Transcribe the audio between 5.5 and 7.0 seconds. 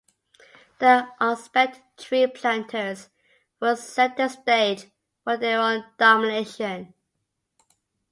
own domination